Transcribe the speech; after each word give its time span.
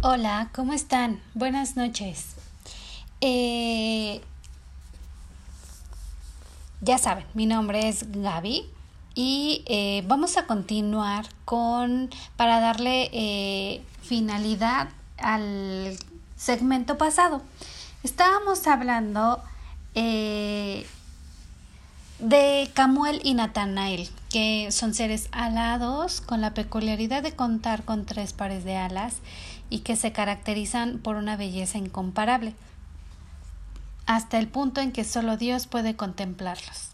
Hola, 0.00 0.50
¿cómo 0.54 0.74
están? 0.74 1.20
Buenas 1.34 1.76
noches. 1.76 2.36
Eh, 3.20 4.20
ya 6.80 6.98
saben, 6.98 7.24
mi 7.34 7.46
nombre 7.46 7.88
es 7.88 8.04
Gaby 8.12 8.70
y 9.16 9.64
eh, 9.66 10.04
vamos 10.06 10.36
a 10.36 10.46
continuar 10.46 11.26
con, 11.44 12.10
para 12.36 12.60
darle 12.60 13.10
eh, 13.12 13.82
finalidad 14.00 14.90
al 15.16 15.98
segmento 16.36 16.96
pasado. 16.96 17.42
Estábamos 18.04 18.68
hablando 18.68 19.42
de 22.18 22.68
Camuel 22.74 23.20
y 23.22 23.34
Natanael, 23.34 24.08
que 24.28 24.72
son 24.72 24.92
seres 24.92 25.28
alados 25.30 26.20
con 26.20 26.40
la 26.40 26.52
peculiaridad 26.52 27.22
de 27.22 27.36
contar 27.36 27.84
con 27.84 28.06
tres 28.06 28.32
pares 28.32 28.64
de 28.64 28.76
alas 28.76 29.16
y 29.70 29.80
que 29.80 29.94
se 29.94 30.10
caracterizan 30.10 30.98
por 30.98 31.16
una 31.16 31.36
belleza 31.36 31.78
incomparable, 31.78 32.54
hasta 34.06 34.38
el 34.38 34.48
punto 34.48 34.80
en 34.80 34.90
que 34.90 35.04
solo 35.04 35.36
Dios 35.36 35.66
puede 35.66 35.94
contemplarlos. 35.94 36.88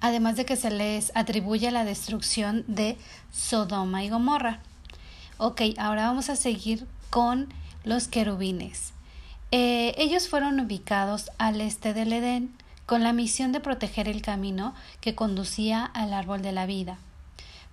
Además 0.00 0.36
de 0.36 0.46
que 0.46 0.56
se 0.56 0.70
les 0.70 1.12
atribuye 1.14 1.70
la 1.70 1.84
destrucción 1.84 2.64
de 2.68 2.96
Sodoma 3.32 4.04
y 4.04 4.08
Gomorra. 4.08 4.60
Ok, 5.36 5.62
ahora 5.76 6.06
vamos 6.06 6.30
a 6.30 6.36
seguir 6.36 6.86
con 7.10 7.52
los 7.84 8.06
querubines. 8.06 8.92
Eh, 9.50 9.94
ellos 9.98 10.28
fueron 10.28 10.60
ubicados 10.60 11.30
al 11.38 11.60
este 11.60 11.94
del 11.94 12.12
Edén 12.12 12.54
con 12.88 13.02
la 13.02 13.12
misión 13.12 13.52
de 13.52 13.60
proteger 13.60 14.08
el 14.08 14.22
camino 14.22 14.74
que 15.02 15.14
conducía 15.14 15.84
al 15.84 16.14
árbol 16.14 16.40
de 16.40 16.52
la 16.52 16.64
vida. 16.64 16.96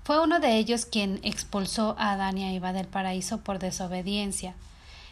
Fue 0.04 0.22
uno 0.22 0.42
de 0.42 0.58
ellos 0.58 0.86
quien 0.86 1.22
expulsó 1.24 1.96
a 1.98 2.12
Adán 2.12 2.38
y 2.38 2.44
a 2.44 2.52
Eva 2.52 2.74
del 2.74 2.86
paraíso 2.86 3.40
por 3.40 3.60
desobediencia. 3.60 4.56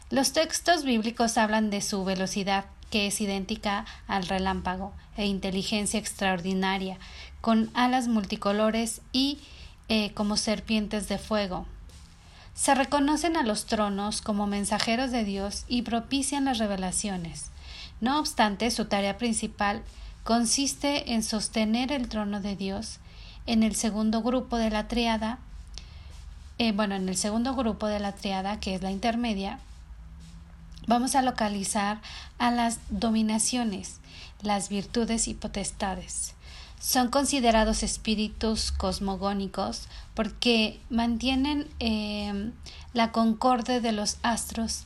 Los 0.09 0.33
textos 0.33 0.83
bíblicos 0.83 1.37
hablan 1.37 1.69
de 1.69 1.79
su 1.79 2.03
velocidad, 2.03 2.65
que 2.91 3.07
es 3.07 3.21
idéntica 3.21 3.85
al 4.05 4.27
relámpago, 4.27 4.91
e 5.15 5.25
inteligencia 5.25 6.01
extraordinaria, 6.01 6.97
con 7.39 7.71
alas 7.73 8.09
multicolores 8.09 8.99
y 9.13 9.39
eh, 9.87 10.11
como 10.11 10.35
serpientes 10.35 11.07
de 11.07 11.17
fuego. 11.17 11.65
Se 12.55 12.75
reconocen 12.75 13.37
a 13.37 13.43
los 13.43 13.67
tronos 13.67 14.21
como 14.21 14.47
mensajeros 14.47 15.11
de 15.11 15.23
Dios 15.23 15.63
y 15.69 15.83
propician 15.83 16.43
las 16.43 16.57
revelaciones. 16.57 17.52
No 18.03 18.19
obstante, 18.19 18.69
su 18.69 18.83
tarea 18.83 19.17
principal 19.17 19.81
consiste 20.25 21.13
en 21.13 21.23
sostener 21.23 21.93
el 21.93 22.09
trono 22.09 22.41
de 22.41 22.57
Dios 22.57 22.99
en 23.45 23.63
el 23.63 23.75
segundo 23.75 24.21
grupo 24.21 24.57
de 24.57 24.69
la 24.69 24.89
triada, 24.89 25.39
eh, 26.57 26.73
bueno, 26.73 26.95
en 26.95 27.07
el 27.07 27.15
segundo 27.15 27.55
grupo 27.55 27.87
de 27.87 28.01
la 28.01 28.11
triada, 28.11 28.59
que 28.59 28.75
es 28.75 28.81
la 28.81 28.91
intermedia, 28.91 29.59
vamos 30.85 31.15
a 31.15 31.21
localizar 31.21 32.01
a 32.39 32.51
las 32.51 32.79
dominaciones, 32.89 34.01
las 34.41 34.67
virtudes 34.67 35.29
y 35.29 35.33
potestades. 35.33 36.33
Son 36.81 37.07
considerados 37.07 37.83
espíritus 37.83 38.73
cosmogónicos 38.73 39.87
porque 40.13 40.81
mantienen 40.89 41.69
eh, 41.79 42.51
la 42.91 43.13
concorde 43.13 43.79
de 43.79 43.93
los 43.93 44.17
astros 44.23 44.83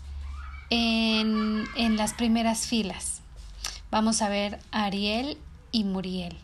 en, 0.70 1.66
en 1.76 1.98
las 1.98 2.14
primeras 2.14 2.68
filas. 2.68 3.22
Vamos 3.92 4.22
a 4.22 4.30
ver 4.30 4.60
Ariel 4.72 5.38
y 5.72 5.84
Muriel 5.84 6.38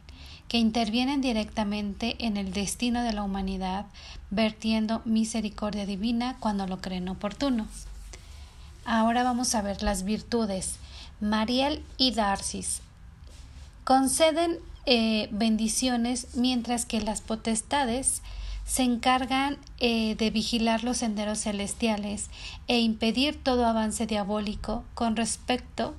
que 0.53 0.59
intervienen 0.59 1.19
directamente 1.19 2.15
en 2.19 2.37
el 2.37 2.53
destino 2.53 3.01
de 3.01 3.11
la 3.11 3.23
humanidad, 3.23 3.87
vertiendo 4.29 5.01
misericordia 5.03 5.87
divina 5.87 6.37
cuando 6.39 6.67
lo 6.67 6.79
creen 6.79 7.09
oportuno. 7.09 7.67
Ahora 8.85 9.23
vamos 9.23 9.55
a 9.55 9.63
ver 9.63 9.81
las 9.81 10.03
virtudes. 10.03 10.75
Mariel 11.19 11.83
y 11.97 12.11
Darcis 12.11 12.81
conceden 13.83 14.59
eh, 14.85 15.27
bendiciones 15.31 16.27
mientras 16.35 16.85
que 16.85 17.01
las 17.01 17.21
potestades 17.21 18.21
se 18.65 18.83
encargan 18.83 19.57
eh, 19.79 20.15
de 20.15 20.29
vigilar 20.29 20.83
los 20.83 20.97
senderos 20.97 21.39
celestiales 21.39 22.29
e 22.67 22.79
impedir 22.79 23.41
todo 23.41 23.65
avance 23.65 24.07
diabólico 24.07 24.83
con 24.93 25.15
respecto 25.15 25.95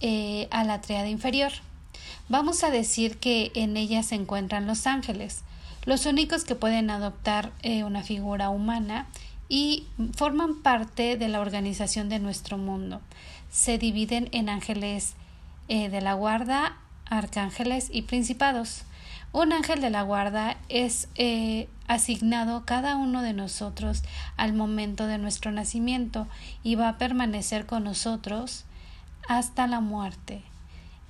eh, 0.00 0.48
a 0.50 0.64
la 0.64 0.80
triada 0.80 1.08
inferior. 1.08 1.52
Vamos 2.28 2.62
a 2.62 2.70
decir 2.70 3.18
que 3.18 3.50
en 3.54 3.76
ella 3.76 4.02
se 4.02 4.14
encuentran 4.14 4.66
los 4.66 4.86
ángeles, 4.86 5.42
los 5.84 6.06
únicos 6.06 6.44
que 6.44 6.54
pueden 6.54 6.90
adoptar 6.90 7.52
eh, 7.62 7.82
una 7.84 8.02
figura 8.02 8.50
humana 8.50 9.06
y 9.48 9.86
forman 10.14 10.62
parte 10.62 11.16
de 11.16 11.28
la 11.28 11.40
organización 11.40 12.08
de 12.08 12.20
nuestro 12.20 12.56
mundo. 12.56 13.00
Se 13.50 13.78
dividen 13.78 14.28
en 14.32 14.48
ángeles 14.48 15.14
de 15.66 16.00
la 16.00 16.14
guarda, 16.14 16.76
arcángeles 17.06 17.90
y 17.92 18.02
principados. 18.02 18.82
Un 19.32 19.52
ángel 19.52 19.80
de 19.80 19.90
la 19.90 20.02
guarda 20.02 20.56
es 20.68 21.08
eh, 21.14 21.68
asignado 21.86 22.64
cada 22.64 22.96
uno 22.96 23.22
de 23.22 23.32
nosotros 23.32 24.02
al 24.36 24.52
momento 24.52 25.06
de 25.06 25.18
nuestro 25.18 25.52
nacimiento 25.52 26.26
y 26.64 26.74
va 26.74 26.88
a 26.88 26.98
permanecer 26.98 27.64
con 27.64 27.84
nosotros 27.84 28.64
hasta 29.28 29.68
la 29.68 29.80
muerte. 29.80 30.42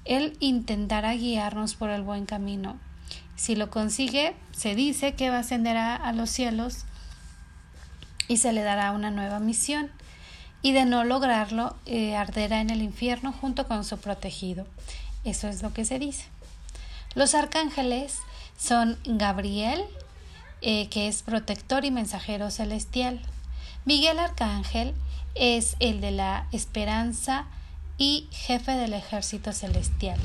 Él 0.04 0.36
intentará 0.40 1.14
guiarnos 1.14 1.74
por 1.74 1.88
el 1.88 2.02
buen 2.02 2.26
camino. 2.26 2.76
Si 3.36 3.56
lo 3.56 3.70
consigue, 3.70 4.34
se 4.52 4.74
dice 4.74 5.14
que 5.14 5.30
va 5.30 5.36
a 5.36 5.40
ascender 5.40 5.78
los 6.14 6.28
cielos 6.28 6.84
y 8.28 8.36
se 8.36 8.52
le 8.52 8.62
dará 8.62 8.92
una 8.92 9.10
nueva 9.10 9.40
misión. 9.40 9.90
Y 10.62 10.72
de 10.72 10.84
no 10.84 11.04
lograrlo, 11.04 11.74
eh, 11.86 12.16
arderá 12.16 12.60
en 12.60 12.68
el 12.68 12.82
infierno 12.82 13.32
junto 13.32 13.66
con 13.66 13.82
su 13.82 13.96
protegido. 13.96 14.66
Eso 15.24 15.48
es 15.48 15.62
lo 15.62 15.72
que 15.72 15.86
se 15.86 15.98
dice. 15.98 16.26
Los 17.14 17.34
arcángeles 17.34 18.18
son 18.58 18.98
Gabriel, 19.04 19.84
eh, 20.62 20.88
que 20.88 21.08
es 21.08 21.22
protector 21.22 21.84
y 21.84 21.90
mensajero 21.90 22.50
celestial. 22.50 23.20
Miguel 23.84 24.18
Arcángel 24.18 24.94
es 25.34 25.76
el 25.80 26.00
de 26.00 26.10
la 26.10 26.46
esperanza, 26.52 27.46
y 28.00 28.26
jefe 28.32 28.72
del 28.72 28.94
ejército 28.94 29.52
celestial. 29.52 30.18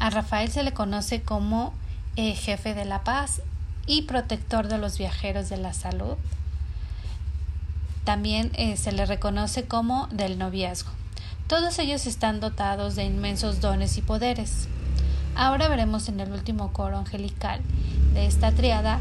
A 0.00 0.10
Rafael 0.10 0.50
se 0.50 0.64
le 0.64 0.72
conoce 0.72 1.22
como 1.22 1.72
eh, 2.16 2.34
jefe 2.34 2.74
de 2.74 2.84
la 2.84 3.04
paz 3.04 3.42
y 3.86 4.02
protector 4.02 4.66
de 4.66 4.76
los 4.76 4.98
viajeros 4.98 5.48
de 5.48 5.56
la 5.56 5.72
salud. 5.72 6.16
También 8.02 8.50
eh, 8.54 8.76
se 8.76 8.90
le 8.90 9.06
reconoce 9.06 9.68
como 9.68 10.08
del 10.08 10.36
noviazgo. 10.36 10.90
Todos 11.46 11.78
ellos 11.78 12.06
están 12.06 12.40
dotados 12.40 12.96
de 12.96 13.04
inmensos 13.04 13.60
dones 13.60 13.96
y 13.96 14.02
poderes. 14.02 14.66
Ahora 15.34 15.68
veremos 15.68 16.08
en 16.08 16.20
el 16.20 16.32
último 16.32 16.72
coro 16.72 16.98
angelical 16.98 17.60
de 18.14 18.26
esta 18.26 18.52
triada 18.52 19.00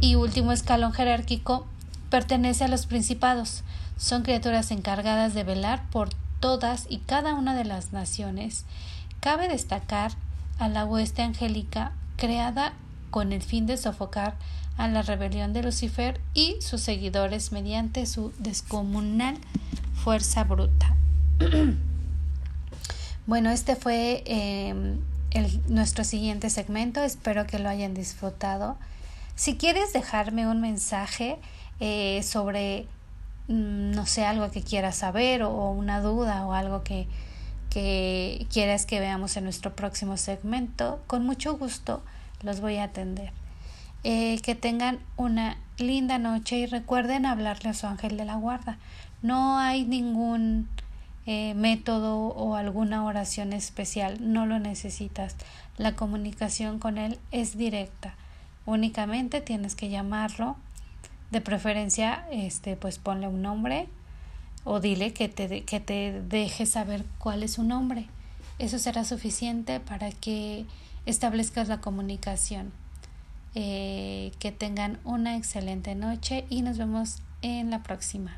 y 0.00 0.14
último 0.14 0.52
escalón 0.52 0.92
jerárquico 0.92 1.66
pertenece 2.10 2.64
a 2.64 2.68
los 2.68 2.86
principados. 2.86 3.62
Son 3.96 4.22
criaturas 4.22 4.70
encargadas 4.70 5.34
de 5.34 5.44
velar 5.44 5.82
por 5.90 6.10
todas 6.40 6.86
y 6.88 6.98
cada 6.98 7.34
una 7.34 7.54
de 7.54 7.64
las 7.64 7.92
naciones, 7.92 8.64
cabe 9.20 9.48
destacar 9.48 10.12
a 10.58 10.68
la 10.68 10.84
hueste 10.84 11.22
angélica 11.22 11.92
creada 12.16 12.72
con 13.10 13.32
el 13.32 13.42
fin 13.42 13.66
de 13.66 13.76
sofocar 13.76 14.34
a 14.76 14.88
la 14.88 15.02
rebelión 15.02 15.52
de 15.52 15.62
Lucifer 15.62 16.20
y 16.34 16.56
sus 16.60 16.82
seguidores 16.82 17.52
mediante 17.52 18.06
su 18.06 18.32
descomunal 18.38 19.38
fuerza 19.94 20.44
bruta. 20.44 20.94
bueno, 23.26 23.50
este 23.50 23.74
fue 23.74 24.22
nuestro 25.68 26.04
siguiente 26.04 26.50
segmento. 26.50 27.02
Espero 27.02 27.46
que 27.46 27.58
lo 27.58 27.68
hayan 27.68 27.94
disfrutado. 27.94 28.76
Si 29.34 29.56
quieres 29.56 29.92
dejarme 29.92 30.46
un 30.48 30.60
mensaje 30.60 31.38
eh, 31.80 32.22
sobre 32.22 32.86
Mm, 33.48 33.92
no 33.92 34.06
sé, 34.06 34.24
algo 34.24 34.50
que 34.50 34.62
quieras 34.62 34.96
saber 34.96 35.42
o, 35.42 35.70
una 35.70 36.00
duda 36.00 36.44
o 36.46 36.52
algo 36.52 36.82
que, 36.82 37.06
que 37.70 38.46
quieras 38.52 38.86
que 38.86 38.98
veamos 39.00 39.36
en 39.36 39.44
nuestro 39.44 39.74
próximo 39.76 40.16
segmento, 40.16 41.00
con 41.06 41.24
mucho 41.24 41.56
gusto 41.56 42.02
los 42.42 42.60
voy 42.60 42.76
a 42.76 42.84
atender. 42.84 43.32
Eh, 44.04 44.40
que 44.42 44.54
tengan 44.54 45.00
una 45.16 45.56
linda 45.78 46.18
noche 46.18 46.58
y 46.58 46.66
recuerden 46.66 47.26
hablarle 47.26 47.70
a 47.70 47.74
su 47.74 47.86
ángel 47.86 48.16
de 48.16 48.24
la 48.24 48.36
guarda. 48.36 48.78
No 49.22 49.58
hay 49.58 49.84
ningún 49.84 50.68
eh, 51.26 51.54
método 51.54 52.16
o 52.18 52.54
alguna 52.54 53.04
oración 53.04 53.52
especial, 53.52 54.18
no 54.20 54.46
lo 54.46 54.58
necesitas. 54.58 55.36
La 55.76 55.94
comunicación 55.94 56.78
con 56.78 56.98
él 56.98 57.18
es 57.32 57.58
directa. 57.58 58.14
Únicamente 58.64 59.40
tienes 59.40 59.74
que 59.74 59.88
llamarlo 59.90 60.56
de 61.30 61.40
preferencia, 61.40 62.26
este, 62.30 62.76
pues 62.76 62.98
ponle 62.98 63.28
un 63.28 63.42
nombre 63.42 63.88
o 64.64 64.80
dile 64.80 65.12
que 65.12 65.28
te, 65.28 65.64
que 65.64 65.80
te 65.80 66.22
deje 66.22 66.66
saber 66.66 67.04
cuál 67.18 67.42
es 67.42 67.52
su 67.52 67.62
nombre. 67.62 68.06
Eso 68.58 68.78
será 68.78 69.04
suficiente 69.04 69.80
para 69.80 70.10
que 70.10 70.64
establezcas 71.04 71.68
la 71.68 71.80
comunicación. 71.80 72.72
Eh, 73.58 74.32
que 74.38 74.52
tengan 74.52 74.98
una 75.02 75.38
excelente 75.38 75.94
noche 75.94 76.44
y 76.50 76.60
nos 76.60 76.76
vemos 76.76 77.22
en 77.40 77.70
la 77.70 77.82
próxima. 77.82 78.36